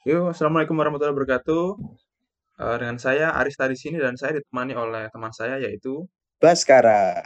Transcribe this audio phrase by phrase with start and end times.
[0.00, 1.76] Yo, assalamualaikum warahmatullahi wabarakatuh.
[2.56, 6.08] Uh, dengan saya Arista di sini dan saya ditemani oleh teman saya yaitu
[6.40, 7.20] Baskara.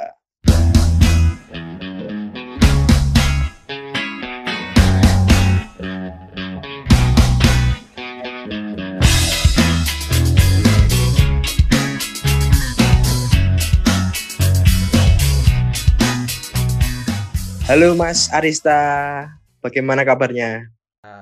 [17.70, 19.30] Halo Mas Arista,
[19.62, 20.74] bagaimana kabarnya?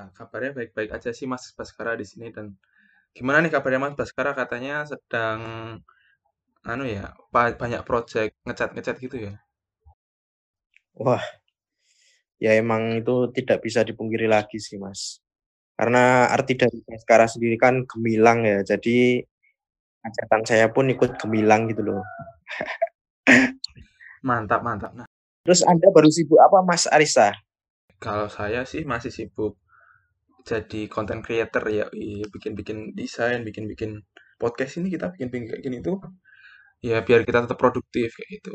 [0.02, 2.58] Nah, kabarnya baik-baik aja sih Mas Baskara di sini dan
[3.14, 5.40] gimana nih kabarnya Mas Baskara katanya sedang
[6.66, 9.38] anu ya banyak project ngecat-ngecat gitu ya?
[10.98, 11.22] Wah,
[12.42, 15.22] ya emang itu tidak bisa dipungkiri lagi sih Mas.
[15.78, 19.22] Karena arti dari Baskara sendiri kan gemilang ya, jadi
[20.02, 22.02] ngecatan saya pun ikut gemilang gitu loh.
[24.26, 24.98] mantap, mantap.
[24.98, 25.06] Nah,
[25.46, 27.38] Terus Anda baru sibuk apa Mas Arisa?
[28.02, 29.62] Kalau saya sih masih sibuk
[30.42, 31.86] jadi content creator ya,
[32.34, 34.02] bikin-bikin desain, bikin-bikin
[34.36, 36.02] podcast ini kita bikin-bikin kayak gini tuh
[36.82, 38.54] ya biar kita tetap produktif kayak gitu.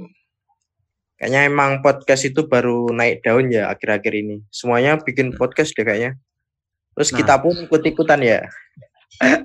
[1.18, 4.38] Kayaknya emang podcast itu baru naik daun ya akhir-akhir ini.
[4.54, 5.40] Semuanya bikin hmm.
[5.40, 6.20] podcast deh kayaknya.
[6.94, 8.40] Terus nah, kita pun ikut-ikutan ya.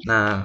[0.04, 0.44] Nah,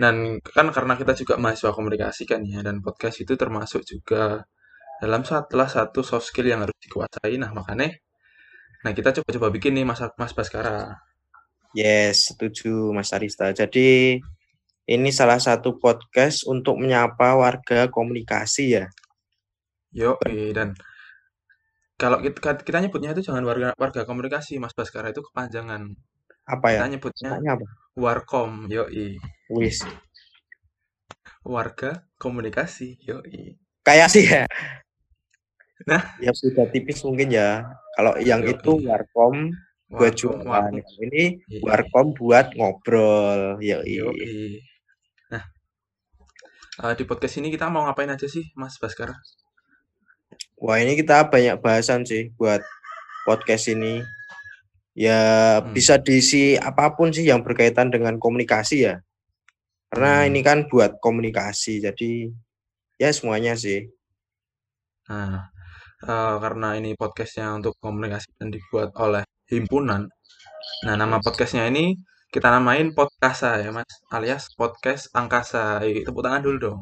[0.00, 4.48] dan kan karena kita juga mahasiswa komunikasi kan ya, dan podcast itu termasuk juga
[5.02, 7.36] dalam salah satu soft skill yang harus dikuasai.
[7.36, 7.92] Nah, makanya
[8.84, 10.94] nah kita coba-coba bikin nih Mas Mas Baskara.
[11.76, 13.52] Yes, setuju Mas Arista.
[13.52, 14.16] Jadi
[14.88, 18.88] ini salah satu podcast untuk menyapa warga komunikasi ya.
[19.92, 20.16] Yo,
[20.56, 20.72] dan
[22.00, 25.92] kalau kita, kita nyebutnya itu jangan warga warga komunikasi Mas Baskara itu kepanjangan.
[26.48, 26.88] Apa ya?
[26.88, 27.66] Kita nyebutnya apa?
[27.92, 28.88] Warkom, yo
[29.52, 29.84] Wis.
[31.44, 33.20] Warga komunikasi, yo
[33.84, 34.48] Kayak sih ya.
[35.84, 37.68] Nah, ya sudah tipis mungkin ya.
[38.00, 39.52] Kalau yang Yo, itu warkom
[39.86, 41.60] buat jualan, ini iya.
[41.62, 43.62] warkom buat ngobrol.
[43.62, 43.78] Ya
[45.30, 45.44] Nah,
[46.82, 49.14] uh, di podcast ini kita mau ngapain aja sih, Mas Baskara?
[50.58, 52.58] Wah, ini kita banyak bahasan sih buat
[53.22, 54.02] podcast ini.
[54.96, 55.76] Ya hmm.
[55.76, 58.94] bisa diisi apa pun sih yang berkaitan dengan komunikasi ya.
[59.92, 60.28] Karena hmm.
[60.34, 62.32] ini kan buat komunikasi, jadi
[62.98, 63.86] ya semuanya sih.
[65.06, 65.46] Nah,
[66.02, 70.10] uh, karena ini podcastnya untuk komunikasi dan dibuat oleh himpunan.
[70.82, 71.94] Nah, nama podcastnya ini
[72.34, 75.86] kita namain Podcasa ya mas, alias podcast angkasa.
[75.86, 76.80] Yuk, tepuk tangan dulu dong.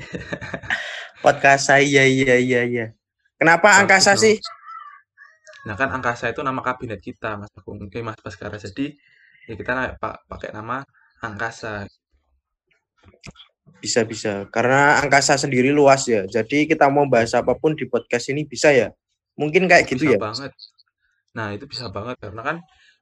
[1.24, 2.86] Podcasa, iya iya iya iya.
[3.36, 4.40] Kenapa angkasa sih?
[5.68, 8.56] Nah kan angkasa itu nama kabinet kita mas Agung, mungkin mas Baskara.
[8.56, 8.96] Jadi
[9.44, 10.80] ya kita pak pakai nama
[11.20, 11.84] angkasa.
[13.84, 14.48] Bisa bisa.
[14.48, 16.24] Karena angkasa sendiri luas ya.
[16.24, 18.88] Jadi kita mau bahas apa pun di podcast ini bisa ya.
[19.36, 20.20] Mungkin kayak gitu bisa ya.
[20.20, 20.52] banget.
[21.36, 22.56] Nah, itu bisa banget karena kan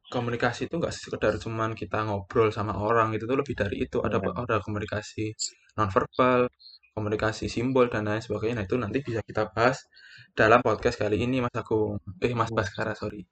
[0.08, 4.16] komunikasi itu nggak sekedar cuman kita ngobrol sama orang itu tuh lebih dari itu ada
[4.16, 4.32] ya.
[4.32, 5.36] ada komunikasi
[5.76, 6.48] nonverbal
[6.96, 9.84] komunikasi simbol dan lain sebagainya nah itu nanti bisa kita bahas
[10.32, 13.28] dalam podcast kali ini Mas Agung eh Mas Baskara sorry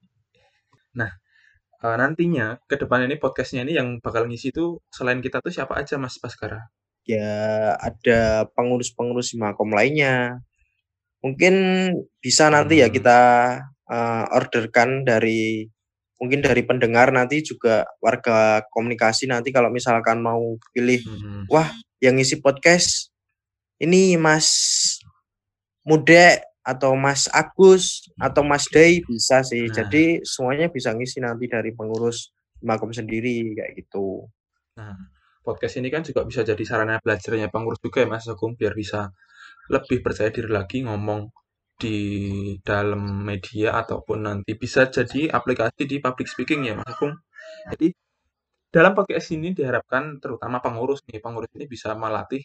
[0.92, 1.08] nah
[1.80, 5.80] uh, nantinya ke depan ini podcastnya ini yang bakal ngisi itu selain kita tuh siapa
[5.80, 6.60] aja Mas Baskara
[7.06, 10.42] ya ada pengurus-pengurus Makom lainnya.
[11.22, 11.54] Mungkin
[12.18, 12.94] bisa nanti ya hmm.
[12.98, 13.20] kita
[13.90, 15.66] uh, orderkan dari
[16.16, 21.44] mungkin dari pendengar nanti juga warga komunikasi nanti kalau misalkan mau pilih hmm.
[21.52, 21.68] wah
[22.00, 23.12] yang ngisi podcast
[23.76, 24.48] ini Mas
[25.84, 29.70] Mude atau Mas Agus atau Mas Day bisa sih.
[29.70, 29.74] Nah.
[29.84, 34.26] Jadi semuanya bisa ngisi nanti dari pengurus Makom sendiri kayak gitu.
[34.80, 34.96] Nah,
[35.46, 39.14] podcast ini kan juga bisa jadi sarana belajarnya pengurus juga ya Mas Agung biar bisa
[39.70, 41.30] lebih percaya diri lagi ngomong
[41.76, 41.98] di
[42.64, 47.14] dalam media ataupun nanti bisa jadi aplikasi di public speaking ya Mas Agung.
[47.72, 47.92] Jadi
[48.72, 52.44] dalam podcast ini diharapkan terutama pengurus nih, pengurus ini bisa melatih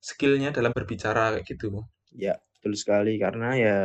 [0.00, 1.84] skillnya dalam berbicara kayak gitu.
[2.12, 3.78] Ya, betul sekali karena ya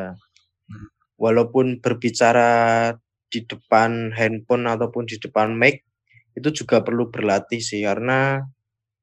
[0.67, 0.87] hmm.
[1.15, 2.91] walaupun berbicara
[3.31, 5.87] di depan handphone ataupun di depan mic
[6.35, 8.43] itu juga perlu berlatih sih karena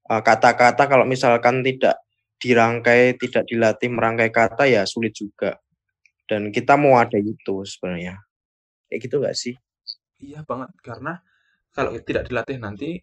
[0.08, 2.00] kata-kata uh, kalau misalkan tidak
[2.40, 5.58] dirangkai, tidak dilatih merangkai kata ya sulit juga.
[6.28, 8.20] Dan kita mau ada itu sebenarnya.
[8.88, 9.54] Kayak gitu gak sih?
[10.20, 11.16] Iya banget karena
[11.72, 12.98] kalau tidak dilatih nanti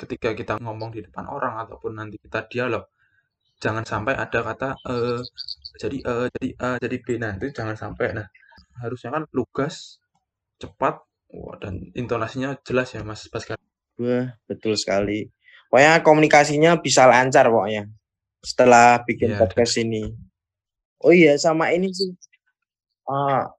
[0.00, 2.88] ketika kita ngomong di depan orang ataupun nanti kita dialog
[3.60, 5.20] jangan sampai ada kata eh
[5.76, 8.26] jadi eh jadi a jadi b nah itu jangan sampai nah
[8.80, 10.00] harusnya kan lugas
[10.56, 11.04] cepat
[11.36, 13.60] wah, dan intonasinya jelas ya mas Pascal
[14.00, 15.28] Wah, betul sekali.
[15.68, 17.84] Pokoknya komunikasinya bisa lancar pokoknya
[18.40, 20.08] setelah bikin yeah, podcast ini.
[21.04, 22.16] Oh iya, sama ini sih.
[23.10, 23.50] Uh,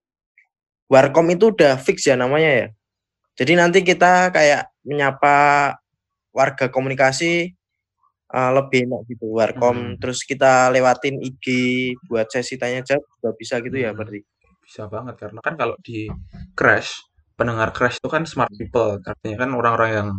[0.88, 2.68] Warkom itu udah fix ya namanya ya.
[3.36, 5.76] Jadi nanti kita kayak menyapa
[6.32, 7.56] warga komunikasi
[8.32, 9.98] uh, lebih enak gitu warkom Hmm.
[10.00, 11.46] terus kita lewatin IG
[12.08, 14.00] buat sesi tanya jawab juga bisa gitu ya Hmm.
[14.00, 14.20] berarti
[14.62, 16.08] Bisa banget karena kan kalau di
[16.56, 17.04] Crash,
[17.36, 20.10] pendengar Crash itu kan smart people, artinya kan orang-orang yang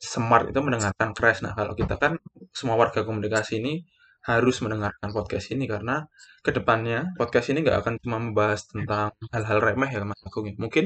[0.00, 1.44] smart itu mendengarkan Crash.
[1.44, 2.16] Nah, kalau kita kan
[2.56, 3.84] semua warga komunikasi ini
[4.28, 6.04] harus mendengarkan podcast ini karena
[6.44, 10.54] ke depannya podcast ini nggak akan cuma membahas tentang hal-hal remeh ya Mas Agung ya.
[10.60, 10.84] Mungkin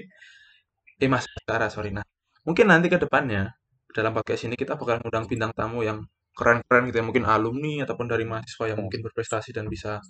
[1.03, 2.07] eh Mas Sarah, sorry nah.
[2.47, 3.51] Mungkin nanti ke depannya
[3.91, 8.07] dalam podcast ini kita bakal ngundang bintang tamu yang keren-keren gitu ya, mungkin alumni ataupun
[8.11, 10.03] dari mahasiswa yang mungkin berprestasi dan bisa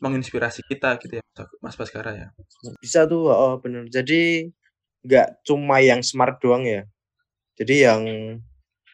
[0.00, 1.24] menginspirasi kita gitu ya
[1.64, 2.28] Mas Baskara ya.
[2.80, 4.52] bisa tuh oh bener jadi
[5.06, 6.84] nggak cuma yang smart doang ya
[7.56, 8.02] jadi yang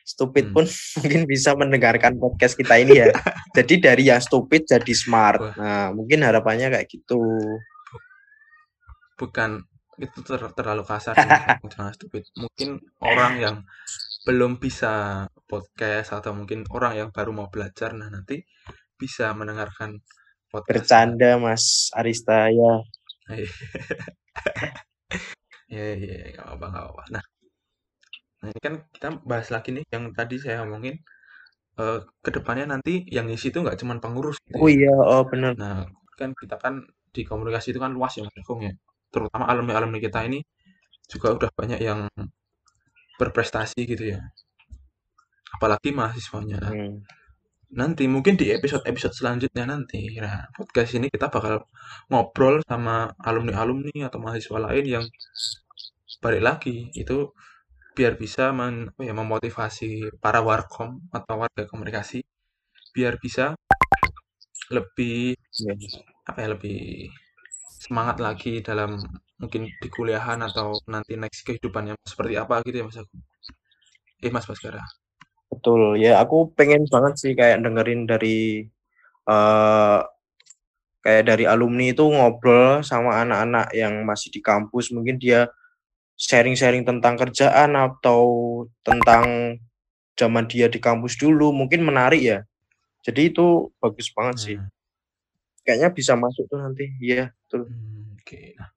[0.02, 0.54] stupid Hmm.
[0.54, 0.64] pun
[1.00, 3.08] mungkin bisa mendengarkan podcast kita ini ya
[3.56, 7.22] jadi dari yang stupid jadi smart nah mungkin harapannya kayak gitu
[9.12, 9.62] Bukan
[10.00, 12.26] itu ter- terlalu kasar ya, jangan stupid.
[12.34, 13.56] Mungkin orang yang
[14.26, 18.43] belum bisa podcast atau mungkin orang yang baru mau belajar nah nanti
[18.99, 20.02] bisa mendengarkan
[20.50, 20.87] podcast.
[20.88, 22.82] bercanda Mas Arista ya
[25.70, 27.02] Ya, ya, ya, nggak apa, nggak apa.
[27.16, 27.25] Nah,
[28.43, 30.99] nah ini kan kita bahas lagi nih yang tadi saya omongin
[31.79, 34.91] eh ke depannya nanti yang ngisi itu nggak cuma pengurus gitu oh ya.
[34.91, 38.61] iya oh bener Nah, kan kita kan di komunikasi itu kan luas ya Mas Agung
[38.65, 38.73] ya.
[39.12, 40.41] Terutama alumni-alumni kita ini
[41.09, 42.09] juga udah banyak yang
[43.21, 44.21] berprestasi gitu ya.
[45.53, 46.61] Apalagi mahasiswanya.
[46.73, 47.05] Hmm.
[47.73, 51.65] Nanti mungkin di episode-episode selanjutnya nanti, nah podcast ini kita bakal
[52.12, 55.05] ngobrol sama alumni-alumni atau mahasiswa lain yang
[56.21, 57.33] balik lagi itu
[57.97, 62.19] biar bisa men, ya, memotivasi para warkom atau warga komunikasi
[62.94, 63.55] biar bisa
[64.77, 65.35] lebih
[66.29, 66.79] apa ya lebih
[67.85, 69.00] semangat lagi dalam
[69.41, 73.23] mungkin di kuliahan atau nanti next kehidupannya seperti apa gitu ya Mas Agung.
[74.23, 74.83] Eh Mas Baskara.
[75.53, 78.67] Betul, ya aku pengen banget sih kayak dengerin dari
[79.33, 80.00] eh
[81.05, 85.50] kayak dari alumni itu ngobrol sama anak-anak yang masih di kampus, mungkin dia
[86.23, 88.23] sharing-sharing tentang kerjaan atau
[88.87, 89.59] tentang
[90.15, 92.39] zaman dia di kampus dulu, mungkin menarik ya.
[93.03, 94.57] Jadi itu bagus banget sih.
[94.63, 94.71] Nah,
[95.67, 96.95] Kayaknya bisa masuk tuh nanti.
[97.03, 97.67] Iya, betul.
[97.67, 98.41] hmm, oke.
[98.59, 98.71] Nah,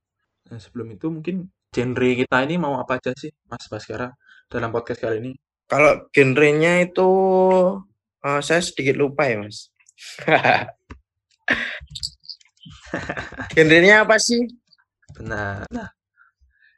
[0.50, 1.36] nah, sebelum itu mungkin
[1.70, 4.10] genre kita ini mau apa aja sih Mas Baskara
[4.50, 5.32] dalam podcast kali ini?
[5.66, 7.10] Kalau genrenya itu
[8.26, 9.70] eh, saya sedikit lupa ya, Mas.
[13.54, 14.46] genrenya apa sih?
[15.18, 15.66] Benar.
[15.74, 15.90] Nah,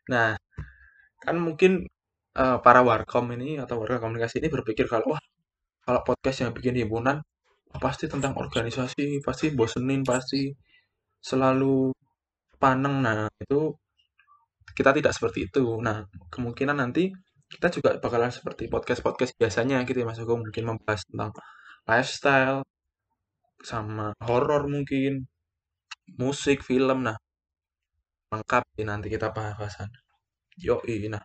[0.07, 0.39] nah
[1.27, 1.71] kan mungkin
[2.39, 5.21] eh, para warkom ini atau warga komunikasi ini berpikir kalau wah
[5.87, 7.23] kalau podcast yang bikin himpunan
[7.79, 10.51] pasti tentang organisasi, pasti bosenin, pasti
[11.21, 11.91] selalu
[12.61, 12.95] paneng.
[13.05, 13.75] Nah, itu
[14.77, 15.79] kita tidak seperti itu.
[15.83, 16.03] Nah,
[16.33, 17.11] kemungkinan nanti
[17.47, 21.31] kita juga bakalan seperti podcast-podcast biasanya gitu ya Mas Agung mungkin membahas tentang
[21.87, 22.59] lifestyle
[23.63, 25.27] sama horor mungkin
[26.19, 27.07] musik, film.
[27.07, 27.17] Nah,
[28.33, 29.87] lengkap nanti kita bahasan.
[30.65, 31.23] Yoi, nah.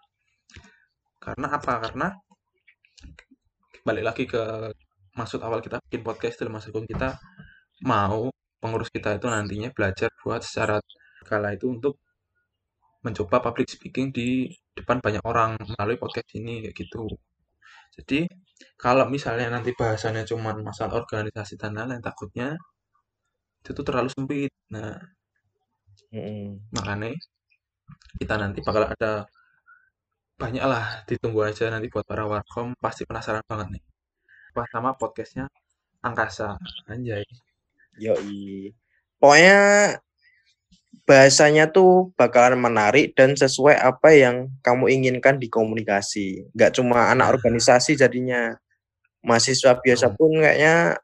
[1.24, 1.72] Karena apa?
[1.84, 2.06] Karena
[3.86, 4.42] balik lagi ke
[5.18, 7.08] maksud awal kita bikin podcast itu Mas Agung kita
[7.92, 8.30] mau
[8.62, 10.76] pengurus kita itu nantinya belajar buat secara
[11.28, 11.94] kala itu untuk
[13.02, 14.46] mencoba public speaking di
[14.78, 17.04] depan banyak orang melalui podcast ini kayak gitu.
[17.96, 18.18] Jadi
[18.78, 22.48] kalau misalnya nanti bahasannya cuma masalah organisasi dan lain-lain takutnya
[23.62, 24.50] itu tuh terlalu sempit.
[24.74, 24.94] Nah,
[26.14, 26.70] Mm-mm.
[26.76, 27.10] makanya
[28.20, 29.26] kita nanti bakal ada
[30.38, 33.82] banyak lah ditunggu aja nanti buat para warkom pasti penasaran banget nih
[34.52, 35.48] apa sama podcastnya
[36.02, 36.58] angkasa
[36.90, 37.24] anjay
[38.00, 38.72] Yoi.
[39.20, 39.60] Pokoknya
[41.04, 46.48] bahasanya tuh bakalan menarik dan sesuai apa yang kamu inginkan di komunikasi.
[46.56, 47.32] Nggak cuma anak Nah.
[47.36, 48.56] organisasi jadinya.
[49.22, 50.98] Mahasiswa biasa pun kayaknya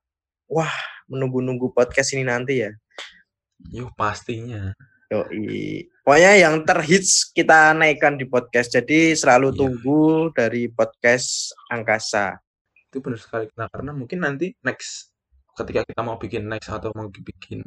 [0.51, 0.73] wah
[1.07, 2.73] menunggu-nunggu podcast ini nanti ya.
[3.75, 4.71] yuk pastinya
[5.09, 5.89] Yoi.
[6.05, 8.73] Pokoknya yang terhits kita naikkan di podcast.
[8.73, 9.59] Jadi selalu Iya.
[9.61, 12.37] tunggu dari podcast Angkasa.
[12.89, 15.13] itu benar sekali nah karena mungkin nanti next
[15.53, 17.61] ketika kita mau bikin next atau mau bikin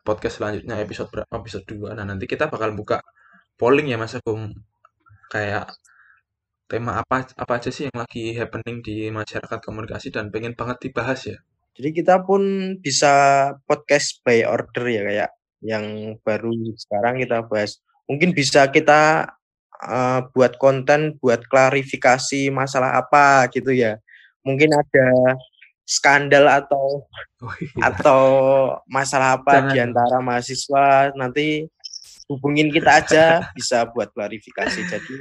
[0.00, 3.04] podcast selanjutnya episode berapa episode 2 nah nanti kita bakal buka
[3.60, 4.56] polling ya Mas Agung
[5.28, 5.68] kayak
[6.72, 11.20] tema apa apa aja sih yang lagi happening di masyarakat komunikasi dan pengen banget dibahas
[11.28, 11.38] ya
[11.76, 12.42] Jadi kita pun
[12.80, 13.12] bisa
[13.68, 15.30] podcast by order ya kayak
[15.62, 17.82] yang baru sekarang kita bahas.
[18.08, 19.32] Mungkin bisa kita
[19.84, 23.98] uh, buat konten buat klarifikasi masalah apa gitu ya.
[24.46, 25.36] Mungkin ada
[25.88, 27.08] skandal atau
[27.40, 27.92] oh, iya.
[27.92, 28.22] atau
[28.84, 29.72] masalah apa Jangan.
[29.72, 31.64] di antara mahasiswa nanti
[32.28, 33.24] hubungin kita aja
[33.56, 34.80] bisa buat klarifikasi.
[34.84, 35.16] Jadi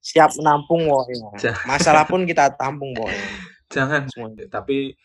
[0.00, 1.52] siap menampung pokoknya.
[1.68, 3.30] Masalah pun kita tampung pokoknya.
[3.72, 4.02] Jangan.
[4.08, 4.48] Semuanya.
[4.48, 4.96] Tapi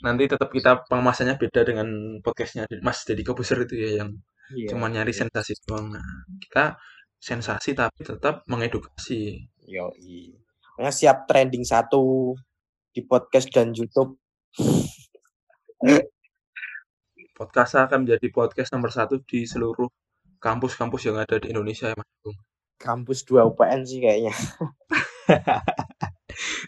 [0.00, 1.88] nanti tetap kita pengemasannya beda dengan
[2.24, 4.10] podcastnya Mas Deddy Kobuser itu ya yang
[4.56, 5.92] iya, cuma nyari sensasi doang.
[5.92, 6.04] Nah,
[6.40, 6.80] kita
[7.20, 9.44] sensasi tapi tetap mengedukasi.
[9.68, 10.88] Yo, iya.
[10.88, 12.32] siap trending satu
[12.96, 14.16] di podcast dan YouTube.
[17.36, 19.88] podcast akan menjadi podcast nomor satu di seluruh
[20.40, 22.08] kampus-kampus yang ada di Indonesia ya Mas
[22.80, 24.32] Kampus 2 UPN sih kayaknya.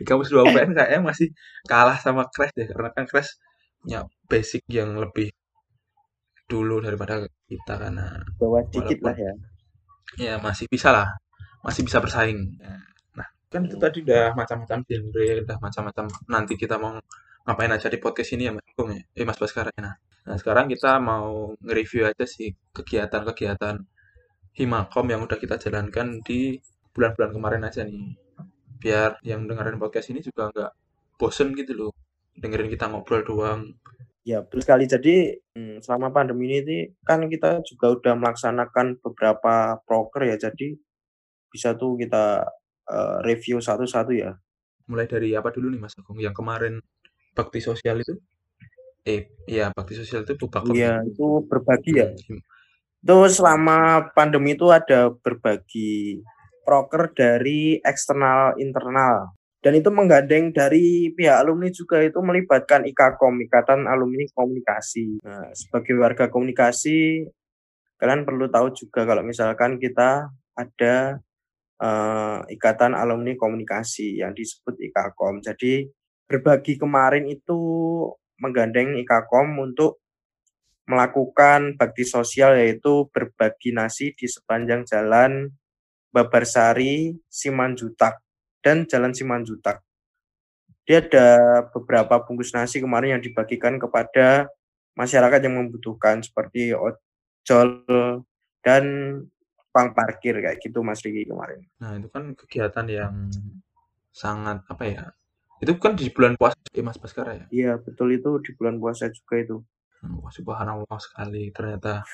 [0.05, 1.29] kampus 2 UPN kayaknya masih
[1.67, 3.39] kalah sama Crash deh karena kan Crash
[3.83, 5.35] punya basic yang lebih
[6.47, 9.33] dulu daripada kita karena bawa dikit lah ya.
[10.21, 11.09] Ya masih bisa lah.
[11.65, 12.61] Masih bisa bersaing.
[13.17, 16.05] Nah kan itu tadi udah macam-macam genre udah macam-macam.
[16.29, 17.01] Nanti kita mau
[17.43, 19.03] ngapain aja di podcast ini ya mas Bung ya?
[19.19, 23.83] Eh mas Baskara nah nah sekarang kita mau nge-review aja sih kegiatan-kegiatan
[24.55, 26.55] Himakom yang udah kita jalankan di
[26.95, 28.15] bulan-bulan kemarin aja nih
[28.83, 30.73] biar yang dengerin podcast ini juga nggak
[31.15, 31.93] bosen gitu loh
[32.35, 33.71] dengerin kita ngobrol doang
[34.23, 34.87] Ya, betul sekali.
[34.87, 40.79] Jadi, hmm, selama pandemi ini kan kita juga udah melaksanakan beberapa proker ya, jadi
[41.51, 42.47] bisa tuh kita,
[42.87, 44.39] uh, review satu-satu ya.
[44.87, 46.23] Mulai dari apa dulu nih Mas Agung?
[46.23, 46.75] Yang kemarin
[47.35, 48.15] bakti sosial itu?
[49.03, 50.39] Eh, iya bakti sosial itu
[50.71, 51.03] Iya, ya?
[51.03, 52.07] itu berbagi ya.
[53.03, 56.23] Itu selama pandemi itu ada berbagi
[56.63, 59.35] proker dari eksternal internal.
[59.63, 65.23] Dan itu menggandeng dari pihak alumni juga itu melibatkan IKAKOM, Ikatan Alumni Komunikasi.
[65.23, 67.31] Nah, sebagai warga komunikasi,
[67.95, 71.23] kalian perlu tahu juga kalau misalkan kita ada
[71.79, 75.39] uh, Ikatan Alumni Komunikasi yang disebut IKAKOM.
[75.47, 75.87] Jadi
[76.27, 77.59] berbagi kemarin itu
[78.43, 80.03] menggandeng IKAKOM untuk
[80.91, 85.55] melakukan bakti sosial yaitu berbagi nasi di sepanjang jalan
[86.13, 88.21] Babarsari Simanjutak
[88.61, 89.81] dan Jalan Simanjutak.
[90.85, 91.29] Dia ada
[91.73, 94.51] beberapa bungkus nasi kemarin yang dibagikan kepada
[94.93, 97.69] masyarakat yang membutuhkan seperti ojol
[98.61, 98.85] dan
[99.73, 101.65] pang parkir kayak gitu Mas Riki kemarin.
[101.81, 103.15] Nah itu kan kegiatan yang
[104.13, 105.05] sangat apa ya?
[105.65, 107.45] Itu kan di bulan puasa ya Mas Baskara ya?
[107.49, 109.57] Iya betul itu di bulan puasa juga itu.
[110.03, 112.05] Wah subhanallah sekali ternyata.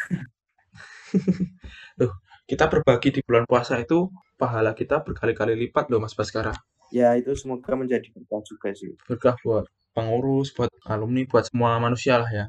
[1.99, 2.13] Loh,
[2.49, 4.09] kita berbagi di bulan puasa itu
[4.41, 6.57] pahala kita berkali-kali lipat loh Mas Baskara.
[6.89, 8.97] Ya itu semoga menjadi berkah juga sih.
[9.05, 12.47] Berkah buat pengurus, buat alumni, buat semua manusia lah ya.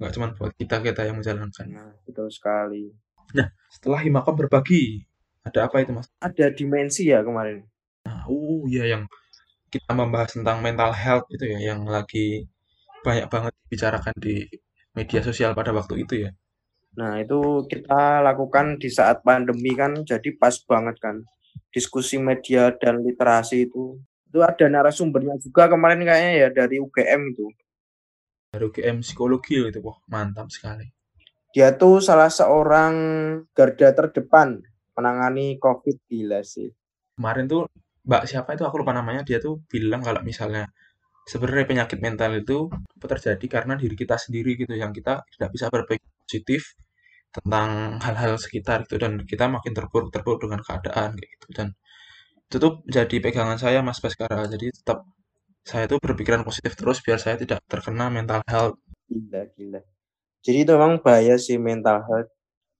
[0.00, 1.66] Nggak cuma buat kita-kita yang menjalankan.
[1.68, 2.88] Nah, betul sekali.
[3.36, 5.04] Nah, setelah Himakom berbagi,
[5.44, 6.08] ada apa itu Mas?
[6.24, 7.68] Ada dimensi ya kemarin.
[8.08, 9.04] Nah, uh ya yang
[9.68, 12.48] kita membahas tentang mental health itu ya, yang lagi
[13.04, 14.48] banyak banget dibicarakan di
[14.96, 16.32] media sosial pada waktu itu ya.
[16.94, 21.16] Nah, itu kita lakukan di saat pandemi kan jadi pas banget kan.
[21.74, 23.98] Diskusi media dan literasi itu.
[24.30, 27.46] Itu ada narasumbernya juga kemarin kayaknya ya dari UGM itu.
[28.54, 30.86] Dari UGM psikologi itu, wah mantap sekali.
[31.54, 32.94] Dia tuh salah seorang
[33.54, 34.58] garda terdepan
[34.94, 36.70] menangani COVID gila sih.
[37.14, 37.62] Kemarin tuh
[38.04, 40.68] Mbak siapa itu aku lupa namanya dia tuh bilang kalau misalnya
[41.24, 42.68] sebenarnya penyakit mental itu
[43.00, 46.76] terjadi karena diri kita sendiri gitu yang kita tidak bisa berpikir positif
[47.34, 51.46] tentang hal-hal sekitar itu dan kita makin terpuruk-terpuruk dengan keadaan kayak gitu.
[51.50, 51.68] Dan
[52.46, 55.02] itu tuh jadi pegangan saya Mas Baskara jadi tetap
[55.64, 58.78] saya tuh berpikiran positif terus biar saya tidak terkena mental health.
[59.10, 59.80] Gila gila.
[60.44, 62.30] Jadi itu memang bahaya sih mental health.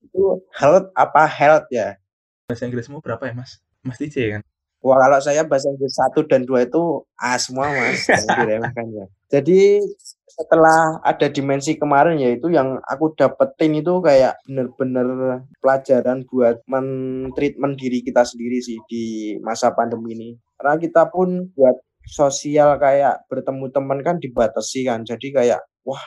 [0.04, 1.98] Itu health apa health ya?
[2.46, 3.58] Bahasa Inggrismu berapa ya Mas?
[3.82, 4.42] Mas DJ kan
[4.84, 8.04] Wah kalau saya bahasa Inggris satu dan dua itu A semua mas,
[8.36, 9.06] diremehkan ya.
[9.32, 9.80] Jadi
[10.28, 18.04] setelah ada dimensi kemarin yaitu yang aku dapetin itu kayak bener-bener pelajaran buat mentreatment diri
[18.04, 19.04] kita sendiri sih di
[19.40, 20.30] masa pandemi ini.
[20.60, 25.00] Karena kita pun buat sosial kayak bertemu teman kan dibatasi kan.
[25.08, 26.04] Jadi kayak wah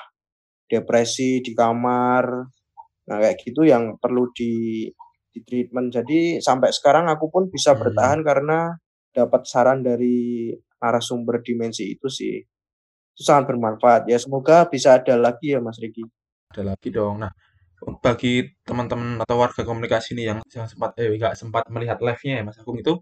[0.69, 2.45] depresi di kamar.
[3.09, 4.85] Nah kayak gitu yang perlu di
[5.37, 5.93] di treatment.
[5.93, 7.79] Jadi sampai sekarang aku pun bisa hmm.
[7.85, 8.73] bertahan karena
[9.13, 10.49] dapat saran dari
[10.81, 12.41] narasumber dimensi itu sih.
[13.13, 14.09] Itu sangat bermanfaat.
[14.09, 16.01] Ya semoga bisa ada lagi ya Mas Riki.
[16.53, 17.21] Ada lagi dong.
[17.21, 17.31] Nah,
[18.01, 22.57] bagi teman-teman atau warga komunikasi ini yang sempat eh nggak sempat melihat live-nya ya Mas
[22.57, 22.97] Agung itu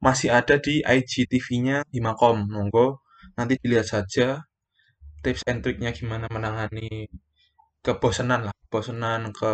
[0.00, 2.48] masih ada di IGTV-nya Himakom.
[2.48, 3.04] Monggo
[3.36, 4.44] nanti dilihat saja
[5.24, 7.08] tips and triknya gimana menangani
[7.84, 9.52] kebosanan lah, kebosanan ke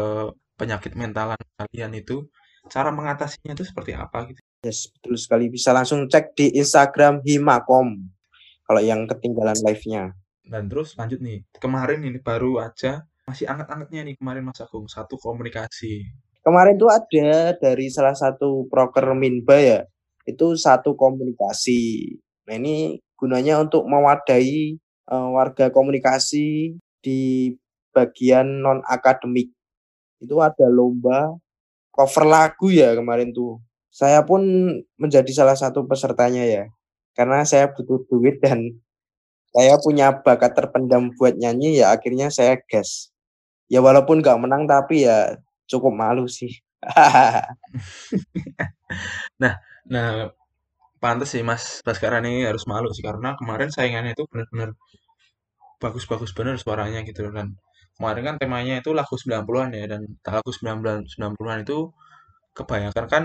[0.61, 2.29] penyakit mentalan kalian itu,
[2.69, 4.41] cara mengatasinya itu seperti apa gitu?
[4.61, 5.49] Yes, betul sekali.
[5.49, 7.97] Bisa langsung cek di Instagram Himakom
[8.69, 10.13] kalau yang ketinggalan live-nya.
[10.45, 15.17] Dan terus lanjut nih, kemarin ini baru aja masih anget-angetnya nih kemarin Mas Agung, satu
[15.17, 16.05] komunikasi.
[16.43, 19.81] Kemarin tuh ada dari salah satu proker Minba ya,
[20.27, 22.17] itu satu komunikasi.
[22.51, 24.75] Nah, ini gunanya untuk mewadahi
[25.09, 27.53] uh, warga komunikasi di
[27.95, 29.55] bagian non akademik.
[30.21, 31.41] Itu ada lomba
[31.91, 33.59] cover lagu ya kemarin tuh.
[33.91, 34.45] Saya pun
[35.01, 36.65] menjadi salah satu pesertanya ya.
[37.17, 38.71] Karena saya butuh duit dan
[39.51, 43.11] saya punya bakat terpendam buat nyanyi ya akhirnya saya gas.
[43.67, 45.35] Ya walaupun nggak menang tapi ya
[45.67, 46.63] cukup malu sih.
[49.43, 50.33] nah, nah
[51.03, 54.77] pantas sih Mas Baskara ini harus malu sih karena kemarin saingannya itu benar-benar
[55.81, 57.57] bagus-bagus bener suaranya gitu dan
[58.01, 61.93] kemarin kan temanya itu lagu 90-an ya dan lagu 90 90-an itu
[62.57, 63.25] kebanyakan kan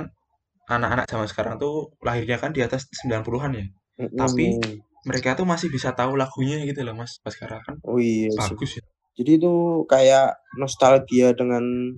[0.68, 3.66] anak-anak zaman sekarang tuh lahirnya kan di atas 90-an ya.
[3.96, 4.60] Tapi
[5.08, 7.80] mereka tuh masih bisa tahu lagunya gitu loh Mas Baskara kan.
[7.88, 8.28] Oh iya.
[8.36, 8.84] Bagus ya.
[9.16, 11.96] Jadi itu kayak nostalgia dengan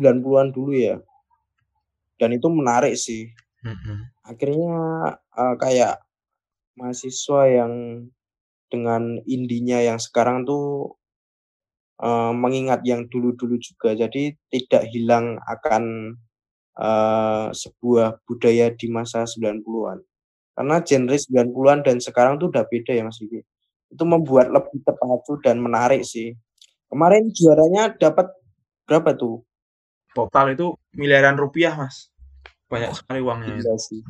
[0.00, 0.96] 90-an dulu ya.
[2.16, 3.28] Dan itu menarik sih.
[3.60, 4.74] Mm -hmm akhirnya
[5.14, 6.02] uh, kayak
[6.74, 7.72] mahasiswa yang
[8.66, 10.98] dengan indinya yang sekarang tuh
[12.00, 13.92] uh, mengingat yang dulu-dulu juga.
[13.96, 16.16] Jadi tidak hilang akan
[16.76, 20.00] uh, sebuah budaya di masa 90-an
[20.56, 23.44] karena genre 90-an dan sekarang tuh udah beda ya Mas Vicky
[23.92, 26.34] itu membuat lebih terpacu dan menarik sih.
[26.90, 28.30] Kemarin juaranya dapat
[28.86, 29.42] berapa tuh?
[30.10, 32.10] Total itu miliaran rupiah Mas.
[32.66, 34.02] Banyak sekali uangnya iya sih.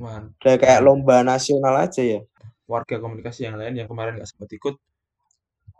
[0.00, 2.20] Wah, udah kayak lomba nasional aja ya?
[2.64, 4.74] Warga komunikasi yang lain yang kemarin nggak sempat ikut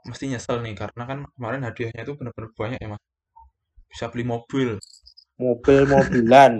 [0.05, 3.03] mesti nyesel nih karena kan kemarin hadiahnya itu benar-benar banyak ya mas.
[3.89, 4.79] Bisa beli mobil.
[5.41, 6.55] Mobil mobilan.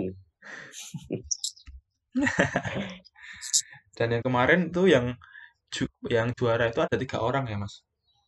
[3.97, 5.15] Dan yang kemarin tuh yang
[5.71, 7.83] ju yang juara itu ada tiga orang ya mas?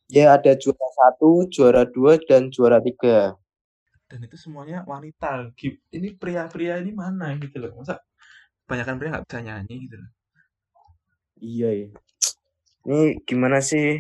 [0.07, 3.35] Ya ada juara satu juara dua dan juara tiga.
[4.07, 5.51] Dan itu semuanya wanita.
[5.91, 7.75] Ini pria-pria ini mana gitu loh.
[7.75, 7.99] Masa
[8.63, 10.09] kebanyakan pria nggak bisa nyanyi gitu loh?
[11.37, 11.89] Iya ya
[12.87, 13.99] ini gimana sih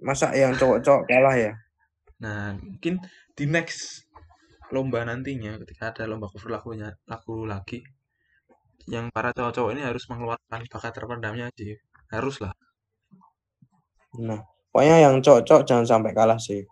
[0.00, 1.52] masa yang cowok-cowok kalah ya?
[2.20, 3.00] Nah mungkin
[3.36, 4.08] di next
[4.72, 7.82] lomba nantinya ketika ada lomba cover lagunya lagu lagi
[8.88, 11.76] yang para cowok-cowok ini harus mengeluarkan bakat terpendamnya sih.
[12.10, 12.52] Harus lah.
[14.18, 16.64] Nah pokoknya yang cowok-cowok jangan sampai kalah sih.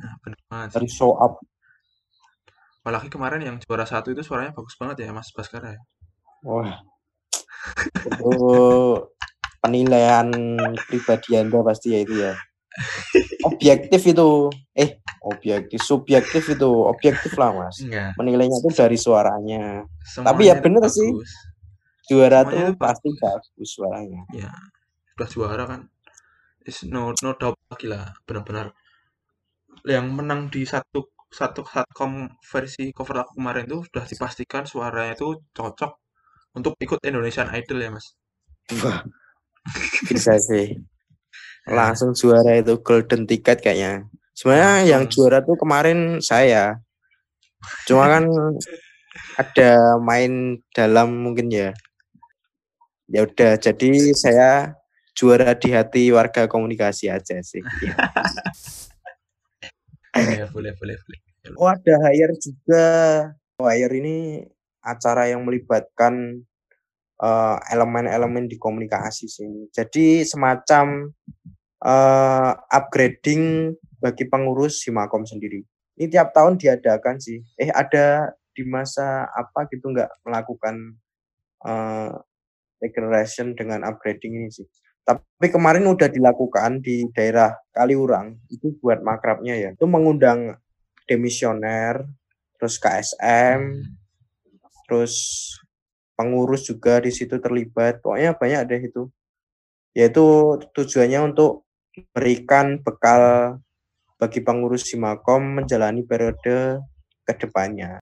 [0.00, 1.42] Nah benar banget harus show up.
[2.86, 5.80] Apalagi kemarin yang juara satu itu suaranya bagus banget ya Mas Baskara ya.
[6.46, 6.78] Wah.
[8.06, 8.38] Itu
[9.66, 10.28] penilaian
[10.86, 12.32] pribadi anda pasti ya itu ya?
[13.48, 14.52] Objektif itu.
[14.76, 16.70] Eh objektif subjektif itu.
[16.86, 17.82] Objektif lah mas.
[17.82, 18.14] Enggak.
[18.20, 19.82] menilainya itu dari suaranya.
[20.06, 21.10] Semuanya tapi ya bener sih.
[22.06, 24.22] juara tuh pasti bagus suaranya.
[24.30, 24.54] Ya
[25.16, 25.80] sudah juara kan.
[26.62, 28.70] Is no no doubt lagi lah benar-benar.
[29.82, 35.42] Yang menang di satu satu satkom versi cover lagu kemarin tuh sudah dipastikan suaranya itu
[35.50, 35.92] cocok
[36.54, 38.14] untuk ikut Indonesian Idol ya mas
[40.06, 40.78] bisa sih.
[41.66, 44.06] Langsung juara itu golden ticket kayaknya.
[44.36, 46.78] Sebenarnya yang juara tuh kemarin saya.
[47.88, 48.28] Cuma kan
[49.40, 51.74] ada main dalam mungkin ya.
[53.10, 54.74] Ya udah jadi saya
[55.16, 57.64] juara di hati warga komunikasi aja sih.
[60.16, 61.20] Ya, boleh boleh boleh.
[61.54, 62.88] Oh ada hire juga.
[63.62, 64.44] Oh, hire ini
[64.82, 66.44] acara yang melibatkan
[67.22, 69.68] eh, elemen-elemen di komunikasi sini.
[69.72, 71.08] Jadi semacam
[71.82, 75.60] uh, upgrading bagi pengurus Himakom sendiri.
[75.96, 77.40] Ini tiap tahun diadakan sih.
[77.56, 80.96] Eh ada di masa apa gitu nggak melakukan
[81.64, 82.12] uh,
[83.56, 84.66] dengan upgrading ini sih.
[85.06, 89.70] Tapi kemarin udah dilakukan di daerah Kaliurang itu buat makrabnya ya.
[89.70, 90.58] Itu mengundang
[91.06, 92.02] demisioner,
[92.58, 93.86] terus KSM,
[94.90, 95.14] terus
[96.16, 98.00] pengurus juga di situ terlibat.
[98.00, 99.02] Pokoknya banyak deh itu.
[99.92, 100.24] Yaitu
[100.72, 103.56] tujuannya untuk memberikan bekal
[104.16, 106.80] bagi pengurus Simakom menjalani periode
[107.24, 108.00] ke depannya.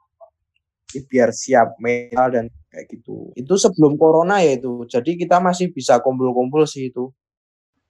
[0.94, 3.34] Ini biar siap mental dan kayak gitu.
[3.34, 4.86] Itu sebelum corona ya itu.
[4.86, 7.10] Jadi kita masih bisa kumpul-kumpul sih itu.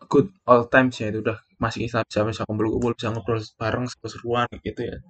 [0.05, 4.85] Good all time sih itu udah masih bisa bisa kumpul-kumpul bisa ngobrol bareng seru-seruan gitu
[4.85, 5.01] ya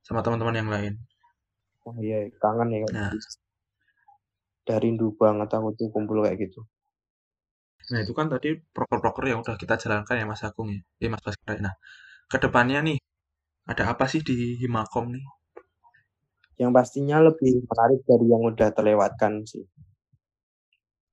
[0.00, 0.92] sama teman-teman yang lain.
[1.84, 2.78] Oh iya, kangen ya.
[2.92, 3.12] Nah,
[4.70, 6.62] udah rindu banget aku tuh kumpul kayak gitu.
[7.90, 11.18] Nah itu kan tadi proker-proker yang udah kita jalankan ya Mas Agung ya, ya Mas
[11.26, 11.58] Baskara.
[11.58, 11.74] Nah
[12.30, 13.02] ke depannya nih
[13.66, 15.26] ada apa sih di Himakom nih?
[16.62, 19.66] Yang pastinya lebih menarik dari yang udah terlewatkan sih.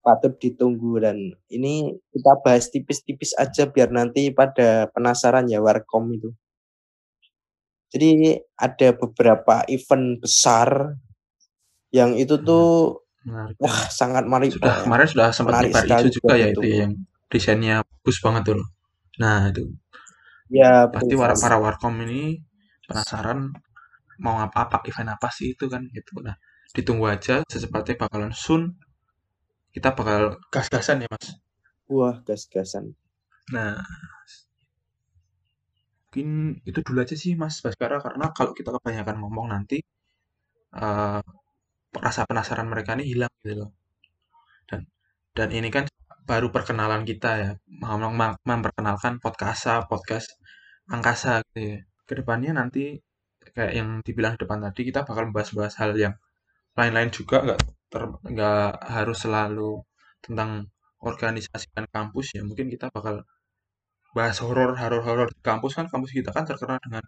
[0.05, 1.17] Patut ditunggu dan
[1.49, 6.29] ini kita bahas tipis-tipis aja biar nanti pada penasaran ya Warkom itu.
[7.89, 10.93] Jadi ada beberapa event besar
[11.89, 16.07] yang itu tuh Menarik Wah, sangat mari Sudah eh, kemarin sudah sempat menarik nyebar isu
[16.17, 16.91] juga ya itu yang
[17.31, 18.67] desainnya bagus banget tuh loh.
[19.21, 19.63] Nah, itu
[20.47, 22.39] Ya, pasti para, para warkom ini
[22.87, 23.39] penasaran
[24.25, 26.13] mau apa apa event apa sih itu kan gitu.
[26.27, 26.35] Nah,
[26.75, 28.63] ditunggu aja secepatnya bakalan soon
[29.75, 30.21] kita bakal
[30.53, 31.27] gas-gasan ya, Mas.
[31.95, 32.85] Wah, gas-gasan.
[33.51, 33.79] Nah,
[36.07, 36.27] mungkin
[36.69, 39.77] itu dulu aja sih Mas Baskara karena kalau kita kebanyakan ngomong nanti
[40.83, 41.21] eh,
[41.93, 43.69] rasa penasaran mereka ini hilang gitu loh.
[44.69, 44.87] Dan
[45.37, 45.85] dan ini kan
[46.27, 50.27] baru perkenalan kita ya, mem- mem- memperkenalkan podcast podcast
[50.91, 51.79] angkasa gitu ya.
[52.07, 52.99] Ke depannya nanti
[53.55, 56.15] kayak yang dibilang di depan tadi kita bakal membahas-bahas hal yang
[56.77, 57.59] lain-lain juga nggak
[58.33, 59.71] nggak harus selalu
[60.21, 60.67] tentang
[61.01, 63.23] organisasi dan kampus ya mungkin kita bakal
[64.17, 67.03] bahas horor horor horor di kampus kan kampus kita kan terkenal dengan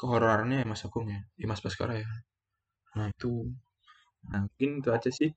[0.00, 2.08] kehororannya ya Mas Agung ya ya Mas Baskara ya
[2.96, 3.48] nah itu
[4.28, 5.32] nah mungkin itu aja sih.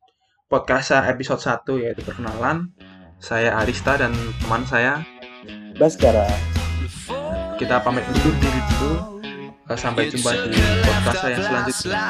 [0.52, 2.67] Podcast episode 1 yaitu perkenalan.
[3.24, 4.12] Saya Arista dan
[4.43, 5.00] teman saya
[5.80, 6.28] Baskara.
[7.56, 9.24] kita pamit undur diri dulu.
[9.72, 12.02] Eh, sampai jumpa di podcast saya selanjutnya